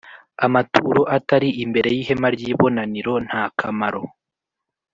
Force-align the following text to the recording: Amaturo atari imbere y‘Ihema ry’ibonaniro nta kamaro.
Amaturo 0.45 1.01
atari 1.17 1.49
imbere 1.63 1.89
y‘Ihema 1.97 2.27
ry’ibonaniro 2.35 3.13
nta 3.27 3.43
kamaro. 3.59 4.03